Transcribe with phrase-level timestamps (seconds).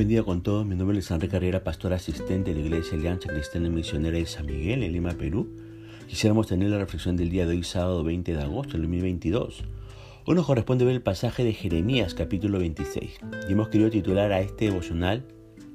[0.00, 0.64] bendiga con todos.
[0.64, 4.46] Mi nombre es Enrique Carrera, pastor asistente de la Iglesia Alianza Cristiana Misionera de San
[4.46, 5.46] Miguel, en Lima, Perú.
[6.08, 9.62] Quisiéramos tener la reflexión del día de hoy, sábado 20 de agosto del 2022.
[10.24, 13.20] Hoy nos corresponde ver el pasaje de Jeremías, capítulo 26.
[13.46, 15.22] Y hemos querido titular a este devocional,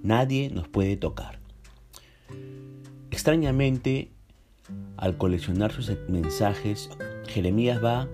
[0.02, 1.38] Nadie nos puede tocar.
[3.12, 4.10] Extrañamente,
[4.98, 6.90] al coleccionar sus mensajes,
[7.28, 8.10] Jeremías va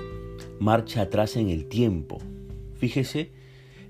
[0.60, 2.18] marcha atrás en el tiempo.
[2.76, 3.32] Fíjese,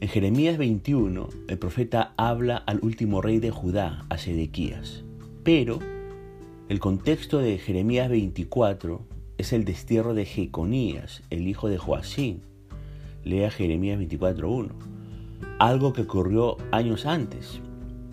[0.02, 5.04] en Jeremías 21, el profeta habla al último rey de Judá, a Sedequías.
[5.44, 5.78] Pero
[6.70, 9.06] el contexto de Jeremías 24
[9.38, 12.42] es el destierro de Jeconías, el hijo de Joacín.
[13.24, 14.72] Lea Jeremías 24.1.
[15.60, 17.60] Algo que ocurrió años antes.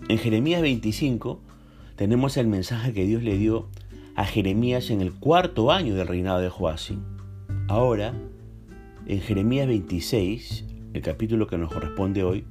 [0.09, 1.41] En Jeremías 25
[1.95, 3.67] tenemos el mensaje que Dios le dio
[4.13, 7.03] a Jeremías en el cuarto año del reinado de Joacín.
[7.67, 8.13] Ahora,
[9.07, 12.45] en Jeremías 26, el capítulo que nos corresponde hoy,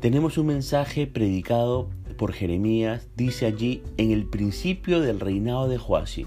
[0.00, 6.26] tenemos un mensaje predicado por Jeremías, dice allí, en el principio del reinado de Joacim.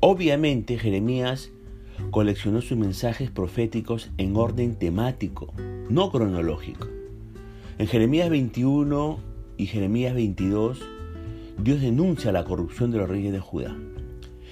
[0.00, 1.50] Obviamente Jeremías
[2.10, 5.52] coleccionó sus mensajes proféticos en orden temático,
[5.88, 6.86] no cronológico.
[7.78, 9.18] En Jeremías 21
[9.56, 10.82] y Jeremías 22,
[11.58, 13.74] Dios denuncia la corrupción de los reyes de Judá.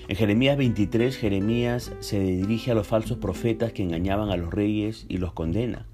[0.06, 5.06] En Jeremías 23, Jeremías se dirige a los falsos profetas que engañaban a los reyes
[5.08, 5.86] y los condena.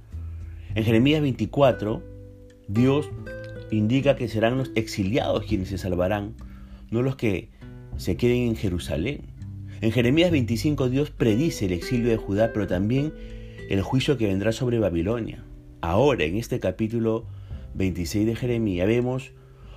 [0.75, 2.03] En Jeremías 24,
[2.67, 3.09] Dios
[3.71, 6.35] indica que serán los exiliados quienes se salvarán,
[6.91, 7.51] no los que
[7.99, 9.21] se queden en Jerusalén.
[9.81, 13.15] En Jeremías 25 Dios predice el exilio de Judá, pero también
[13.69, 15.45] el juicio que vendrá sobre Babilonia.
[15.83, 17.27] Ahora, en este capítulo
[17.75, 19.31] 26 de Jeremías, vemos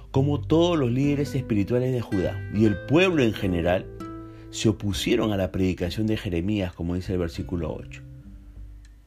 [0.09, 3.86] cómo todos los líderes espirituales de Judá y el pueblo en general
[4.53, 8.03] se opusieron a la predicación de Jeremías, como dice el versículo 8.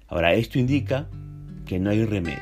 [0.08, 1.06] Ahora, esto indica
[1.66, 2.40] que no hay remedio.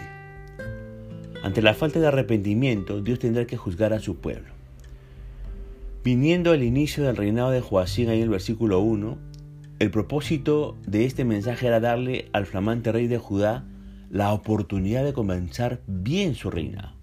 [1.43, 4.55] Ante la falta de arrepentimiento, Dios tendrá que juzgar a su pueblo.
[6.03, 9.19] Viniendo al inicio del reinado de Joacín, ahí en el versículo 1,
[9.81, 13.67] el propósito de este mensaje era darle al flamante rey de Judá
[14.09, 16.95] la oportunidad de comenzar bien su reinado.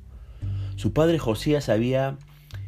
[0.77, 2.17] Su padre Josías había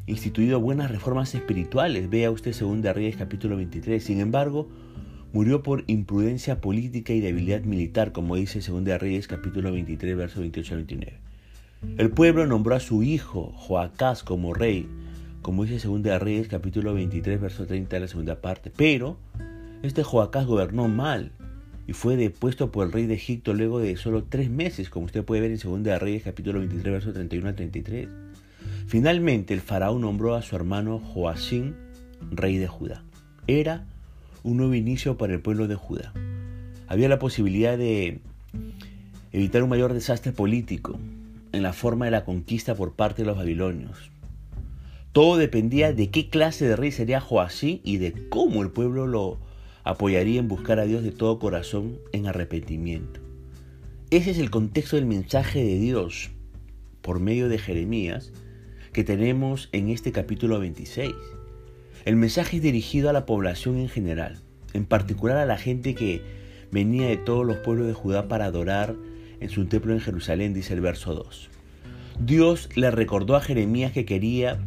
[0.06, 2.10] instituido buenas reformas espirituales.
[2.10, 4.04] Vea usted 2 Reyes capítulo 23.
[4.04, 4.68] Sin embargo,
[5.32, 10.74] murió por imprudencia política y debilidad militar, como dice 2 Reyes capítulo 23, verso 28
[10.74, 11.18] al 29.
[11.98, 14.88] El pueblo nombró a su hijo Joacás como rey,
[15.42, 18.72] como dice 2 Reyes capítulo 23, verso 30 de la segunda parte.
[18.76, 19.18] Pero
[19.84, 21.32] este Joacás gobernó mal
[21.88, 25.24] y fue depuesto por el rey de Egipto luego de solo tres meses, como usted
[25.24, 28.08] puede ver en 2 Reyes capítulo 23, verso 31 al 33.
[28.88, 31.76] Finalmente el faraón nombró a su hermano Joacín
[32.32, 33.04] rey de Judá.
[33.48, 33.86] Era
[34.44, 36.14] un nuevo inicio para el pueblo de Judá.
[36.88, 38.20] Había la posibilidad de
[39.32, 41.00] evitar un mayor desastre político
[41.52, 44.12] en la forma de la conquista por parte de los babilonios.
[45.12, 49.38] Todo dependía de qué clase de rey sería Joacín y de cómo el pueblo lo
[49.84, 53.20] apoyaría en buscar a Dios de todo corazón en arrepentimiento.
[54.10, 56.32] Ese es el contexto del mensaje de Dios
[57.02, 58.32] por medio de Jeremías
[58.94, 61.12] que tenemos en este capítulo 26.
[62.06, 64.40] El mensaje es dirigido a la población en general,
[64.74, 66.22] en particular a la gente que
[66.72, 68.96] venía de todos los pueblos de Judá para adorar
[69.40, 71.50] en su templo en Jerusalén, dice el verso 2.
[72.20, 74.60] Dios le recordó a Jeremías que quería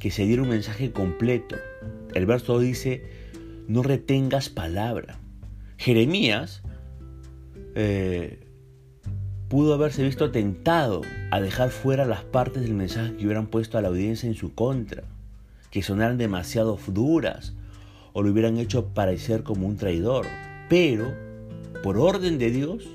[0.00, 1.56] que se diera un mensaje completo.
[2.14, 3.02] El verso 2 dice,
[3.68, 5.18] no retengas palabra.
[5.76, 6.62] Jeremías
[7.74, 8.43] eh,
[9.48, 13.82] pudo haberse visto tentado a dejar fuera las partes del mensaje que hubieran puesto a
[13.82, 15.04] la audiencia en su contra,
[15.70, 17.54] que sonaran demasiado duras
[18.12, 20.26] o lo hubieran hecho parecer como un traidor.
[20.68, 21.12] Pero,
[21.82, 22.88] por orden de Dios,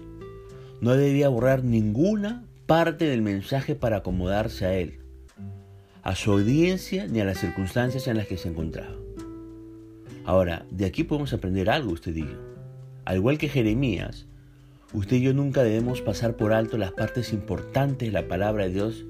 [0.82, 5.00] no debía borrar ninguna parte del mensaje para acomodarse a él,
[6.04, 8.96] a su audiencia ni a las circunstancias en las que se encontraba.
[10.26, 12.38] Ahora, de aquí podemos aprender algo, usted dijo.
[13.06, 14.28] Al igual que Jeremías,
[14.94, 18.74] Usted y yo nunca debemos pasar por alto las partes importantes de la palabra de
[18.74, 19.06] Dios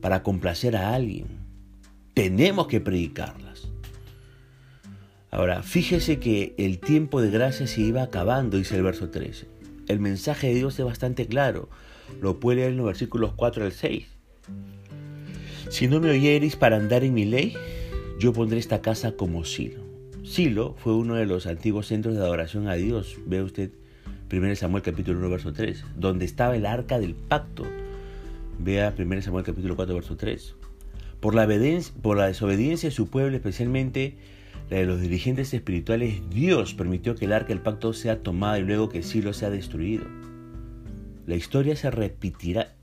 [0.00, 1.26] para complacer a alguien.
[2.12, 3.68] Tenemos que predicarlas.
[5.30, 9.48] Ahora, fíjese que el tiempo de gracia se iba acabando, dice el verso 13.
[9.88, 11.68] El mensaje de Dios es bastante claro.
[12.20, 14.06] Lo puede leer en los versículos 4 al 6.
[15.70, 17.54] Si no me oyereis para andar en mi ley,
[18.20, 19.82] yo pondré esta casa como Silo.
[20.22, 23.16] Silo fue uno de los antiguos centros de adoración a Dios.
[23.26, 23.72] Ve usted
[24.38, 27.64] 1 Samuel capítulo 1 verso 3, donde estaba el arca del pacto.
[28.58, 30.54] Vea 1 Samuel capítulo 4 verso 3.
[31.20, 31.48] Por la,
[32.02, 34.16] por la desobediencia de su pueblo, especialmente
[34.70, 38.62] la de los dirigentes espirituales, Dios permitió que el arca del pacto sea tomada y
[38.62, 40.04] luego que Silo sea destruido.
[41.26, 42.74] La historia se repetirá,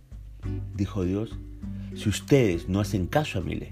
[0.75, 1.38] dijo Dios,
[1.95, 3.69] si ustedes no hacen caso a mi ley.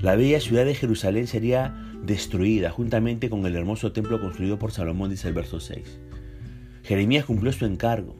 [0.00, 5.10] La bella ciudad de Jerusalén sería destruida juntamente con el hermoso templo construido por Salomón,
[5.10, 6.00] dice el verso 6.
[6.82, 8.18] Jeremías cumplió su encargo.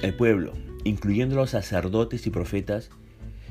[0.00, 0.52] El pueblo,
[0.84, 2.90] incluyendo los sacerdotes y profetas,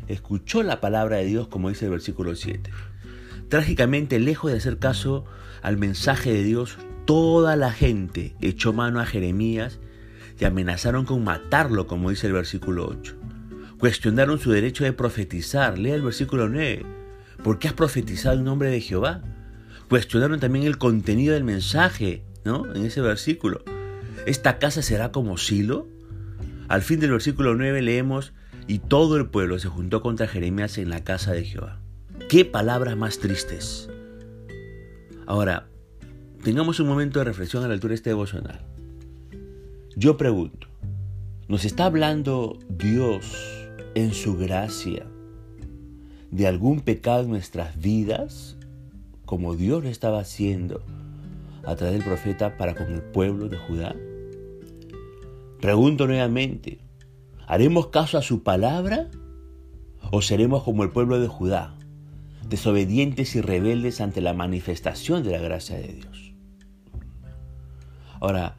[0.08, 2.72] escuchó la palabra de Dios como dice el versículo 7.
[3.50, 5.26] Trágicamente, lejos de hacer caso
[5.62, 9.80] al mensaje de Dios, toda la gente echó mano a Jeremías
[10.40, 13.16] y amenazaron con matarlo, como dice el versículo 8.
[13.78, 15.78] Cuestionaron su derecho de profetizar.
[15.78, 16.86] Lea el versículo 9.
[17.44, 19.22] ¿Por qué has profetizado en nombre de Jehová?
[19.90, 22.74] Cuestionaron también el contenido del mensaje, ¿no?
[22.74, 23.64] En ese versículo.
[24.28, 25.88] ¿Esta casa será como Silo?
[26.68, 28.34] Al fin del versículo 9 leemos,
[28.68, 31.80] y todo el pueblo se juntó contra Jeremías en la casa de Jehová.
[32.30, 33.90] Qué palabras más tristes.
[35.26, 35.68] Ahora,
[36.44, 38.64] tengamos un momento de reflexión a la altura de este devocional.
[39.96, 40.68] Yo pregunto,
[41.48, 43.36] ¿nos está hablando Dios
[43.96, 45.08] en su gracia
[46.30, 48.56] de algún pecado en nuestras vidas,
[49.26, 50.84] como Dios lo estaba haciendo
[51.66, 53.96] a través del profeta para con el pueblo de Judá?
[55.62, 56.80] Pregunto nuevamente,
[57.46, 59.10] ¿haremos caso a su palabra
[60.12, 61.78] o seremos como el pueblo de Judá,
[62.50, 66.34] desobedientes y rebeldes ante la manifestación de la gracia de Dios?
[68.20, 68.58] Ahora,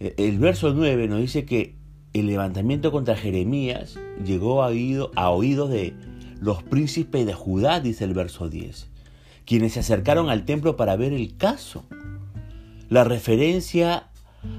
[0.00, 1.76] eh, el verso 9 nos dice que
[2.12, 4.72] el levantamiento contra Jeremías llegó a,
[5.14, 5.94] a oídos de
[6.40, 8.90] los príncipes de Judá, dice el verso 10,
[9.44, 11.84] quienes se acercaron al templo para ver el caso.
[12.88, 14.10] La referencia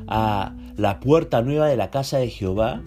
[0.08, 2.82] a la puerta nueva de la casa de Jehová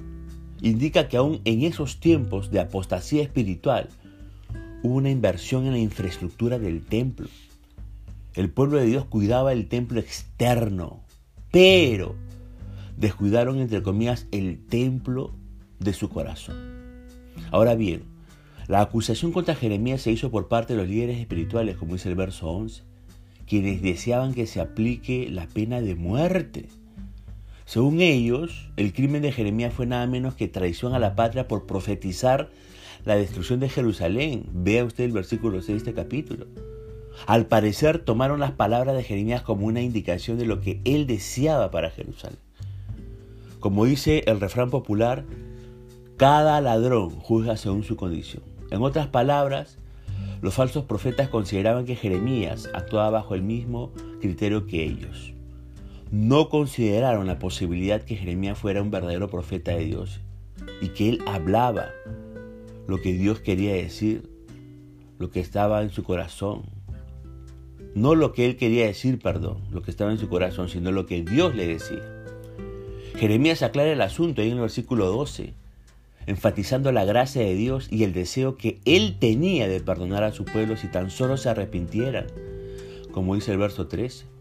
[0.61, 3.89] indica que aún en esos tiempos de apostasía espiritual
[4.83, 7.29] hubo una inversión en la infraestructura del templo.
[8.35, 11.01] El pueblo de Dios cuidaba el templo externo,
[11.51, 12.15] pero
[12.97, 15.33] descuidaron, entre comillas, el templo
[15.79, 16.57] de su corazón.
[17.51, 18.03] Ahora bien,
[18.67, 22.17] la acusación contra Jeremías se hizo por parte de los líderes espirituales, como dice el
[22.17, 22.83] verso 11,
[23.47, 26.69] quienes deseaban que se aplique la pena de muerte.
[27.69, 31.67] Según ellos, el crimen de Jeremías fue nada menos que traición a la patria por
[31.67, 32.49] profetizar
[33.05, 34.47] la destrucción de Jerusalén.
[34.55, 36.47] Vea usted el versículo 6 de este capítulo.
[37.27, 41.71] Al parecer tomaron las palabras de Jeremías como una indicación de lo que él deseaba
[41.71, 42.39] para Jerusalén.
[43.61, 45.27] Como dice el refrán popular,
[46.17, 48.43] cada ladrón juzga según su condición.
[48.71, 49.77] En otras palabras,
[50.41, 53.93] los falsos profetas consideraban que Jeremías actuaba bajo el mismo
[54.23, 55.35] criterio que ellos.
[56.11, 60.21] No consideraron la posibilidad que Jeremías fuera un verdadero profeta de Dios
[60.81, 61.91] y que él hablaba
[62.87, 64.31] lo que Dios quería decir,
[65.19, 66.63] lo que estaba en su corazón.
[67.95, 71.05] No lo que él quería decir, perdón, lo que estaba en su corazón, sino lo
[71.05, 72.03] que Dios le decía.
[73.17, 75.53] Jeremías aclara el asunto ahí en el versículo 12,
[76.27, 80.47] enfatizando la gracia de Dios y el deseo que él tenía de perdonar a su
[80.47, 82.29] pueblo si tan solo se arrepintieran,
[83.13, 84.38] como dice el verso 13.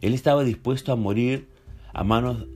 [0.00, 1.48] Él estaba dispuesto a morir
[1.92, 2.46] a manos,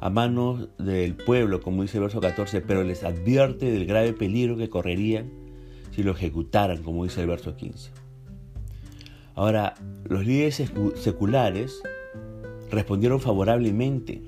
[0.00, 4.56] a manos del pueblo, como dice el verso 14, pero les advierte del grave peligro
[4.56, 5.30] que correrían
[5.90, 7.90] si lo ejecutaran, como dice el verso 15.
[9.34, 10.62] Ahora, los líderes
[10.94, 11.82] seculares
[12.70, 14.22] respondieron favorablemente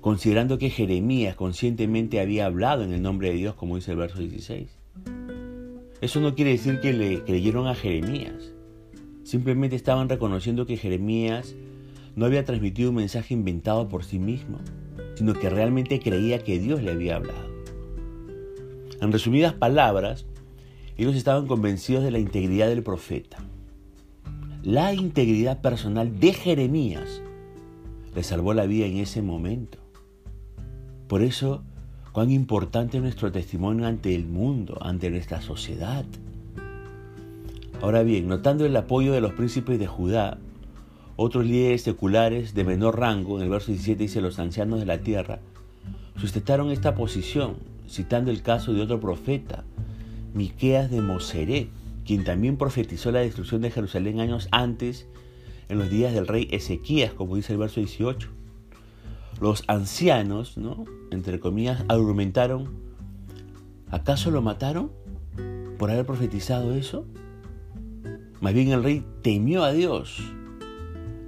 [0.00, 4.20] considerando que Jeremías conscientemente había hablado en el nombre de Dios, como dice el verso
[4.20, 4.68] 16.
[6.00, 8.52] Eso no quiere decir que le creyeron a Jeremías.
[9.26, 11.56] Simplemente estaban reconociendo que Jeremías
[12.14, 14.58] no había transmitido un mensaje inventado por sí mismo,
[15.16, 17.50] sino que realmente creía que Dios le había hablado.
[19.00, 20.26] En resumidas palabras,
[20.96, 23.38] ellos estaban convencidos de la integridad del profeta.
[24.62, 27.20] La integridad personal de Jeremías
[28.14, 29.78] le salvó la vida en ese momento.
[31.08, 31.64] Por eso,
[32.12, 36.04] cuán importante es nuestro testimonio ante el mundo, ante nuestra sociedad.
[37.82, 40.38] Ahora bien, notando el apoyo de los príncipes de Judá,
[41.16, 44.98] otros líderes seculares de menor rango, en el verso 17 dice los ancianos de la
[44.98, 45.40] tierra,
[46.18, 47.56] sustentaron esta posición,
[47.88, 49.64] citando el caso de otro profeta,
[50.34, 51.68] Miqueas de Moseret,
[52.04, 55.06] quien también profetizó la destrucción de Jerusalén años antes,
[55.68, 58.36] en los días del rey Ezequías, como dice el verso 18
[59.40, 60.84] los ancianos, ¿no?
[61.10, 62.68] entre comillas, argumentaron,
[63.90, 64.90] ¿acaso lo mataron
[65.78, 67.04] por haber profetizado eso?
[68.40, 70.22] Más bien el rey temió a Dios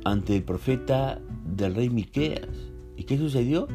[0.05, 1.21] ante el profeta
[1.57, 2.49] del rey Miqueas.
[2.97, 3.67] ¿Y qué sucedió?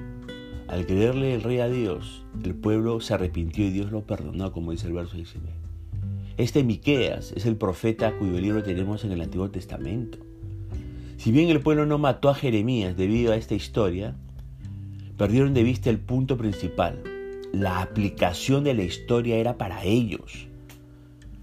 [0.68, 4.72] Al creerle el rey a Dios, el pueblo se arrepintió y Dios lo perdonó, como
[4.72, 5.52] dice el verso 19.
[6.38, 10.20] Este Miqueas es el profeta cuyo libro tenemos en el Antiguo Testamento.
[11.18, 14.16] Si bien el pueblo no mató a Jeremías debido a esta historia,
[15.18, 17.02] perdieron de vista el punto principal.
[17.52, 20.48] la aplicación de la historia era para ellos.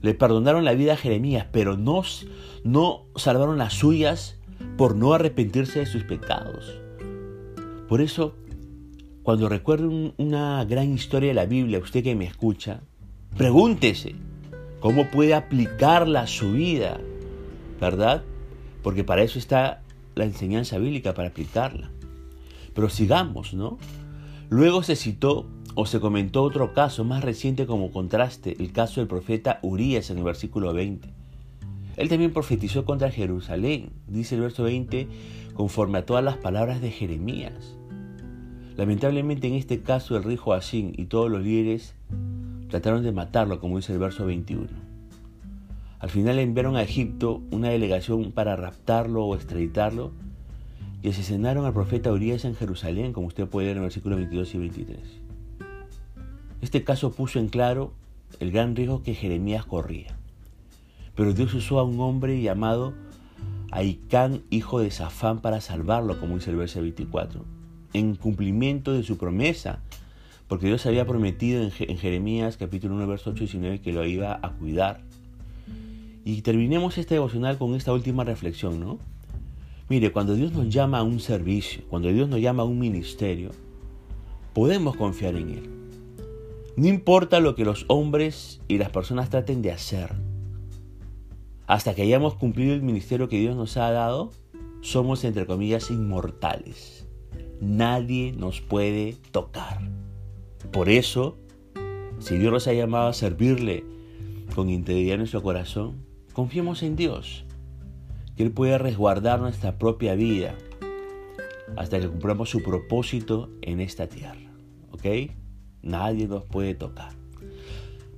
[0.02, 2.02] Le perdonaron la vida a Jeremías, pero no,
[2.64, 4.38] no salvaron las suyas
[4.76, 6.78] por no arrepentirse de sus pecados.
[7.88, 8.35] Por eso,
[9.23, 12.80] cuando recuerde una gran historia de la Biblia, usted que me escucha,
[13.37, 14.14] pregúntese
[14.80, 16.99] cómo puede aplicarla a su vida,
[17.80, 18.23] ¿verdad?
[18.83, 19.83] Porque para eso está
[20.14, 21.90] la enseñanza bíblica, para aplicarla.
[22.75, 23.78] Pero sigamos, ¿no?
[24.49, 25.47] Luego se citó
[25.80, 30.18] o se comentó otro caso más reciente como contraste, el caso del profeta Urias en
[30.18, 31.08] el versículo 20.
[31.96, 35.08] Él también profetizó contra Jerusalén, dice el verso 20,
[35.54, 37.78] conforme a todas las palabras de Jeremías.
[38.76, 41.94] Lamentablemente en este caso el rey Joacín y todos los líderes
[42.68, 44.68] trataron de matarlo, como dice el verso 21.
[45.99, 50.12] Al final enviaron a Egipto una delegación para raptarlo o extraditarlo
[51.00, 54.54] y asesinaron al profeta Urias en Jerusalén, como usted puede ver en el versículo 22
[54.54, 55.29] y 23.
[56.60, 57.92] Este caso puso en claro
[58.38, 60.16] el gran riesgo que Jeremías corría.
[61.14, 62.94] Pero Dios usó a un hombre llamado
[63.72, 67.44] Aicán, hijo de Safán, para salvarlo, como dice el verso 24,
[67.92, 69.80] en cumplimiento de su promesa,
[70.48, 74.38] porque Dios había prometido en, Jeremías capítulo 1, verso 8 y 19 que lo iba
[74.42, 75.02] a cuidar.
[76.24, 78.98] Y terminemos este devocional con esta última reflexión, ¿no?
[79.88, 83.50] Mire, cuando Dios nos llama a un servicio, cuando Dios nos llama a un ministerio,
[84.52, 85.79] podemos confiar en Él.
[86.76, 90.14] No importa lo que los hombres y las personas traten de hacer.
[91.66, 94.30] Hasta que hayamos cumplido el ministerio que Dios nos ha dado,
[94.80, 97.06] somos entre comillas inmortales.
[97.60, 99.80] Nadie nos puede tocar.
[100.72, 101.38] Por eso,
[102.18, 103.84] si Dios nos ha llamado a servirle
[104.54, 107.44] con integridad en nuestro corazón, confiemos en Dios,
[108.36, 110.54] que Él puede resguardar nuestra propia vida
[111.76, 114.50] hasta que cumplamos su propósito en esta tierra.
[114.92, 115.06] ¿Ok?
[115.82, 117.12] Nadie nos puede tocar.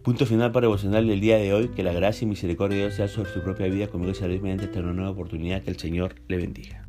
[0.02, 1.68] Punto final para devocional del día de hoy.
[1.68, 4.40] Que la gracia y misericordia de Dios sea sobre su propia vida conmigo y salud
[4.40, 5.62] mediante esta nueva oportunidad.
[5.62, 6.86] Que el Señor le bendiga.